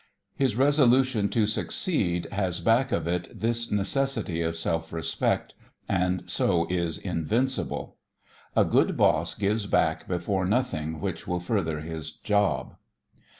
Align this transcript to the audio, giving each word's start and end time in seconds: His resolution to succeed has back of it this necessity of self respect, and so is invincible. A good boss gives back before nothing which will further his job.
His 0.35 0.55
resolution 0.55 1.29
to 1.29 1.45
succeed 1.45 2.25
has 2.31 2.59
back 2.59 2.91
of 2.91 3.05
it 3.07 3.27
this 3.39 3.71
necessity 3.71 4.41
of 4.41 4.55
self 4.55 4.91
respect, 4.91 5.53
and 5.87 6.23
so 6.25 6.65
is 6.71 6.97
invincible. 6.97 7.97
A 8.55 8.65
good 8.65 8.97
boss 8.97 9.35
gives 9.35 9.67
back 9.67 10.07
before 10.07 10.45
nothing 10.47 11.01
which 11.01 11.27
will 11.27 11.39
further 11.39 11.81
his 11.81 12.09
job. 12.09 12.77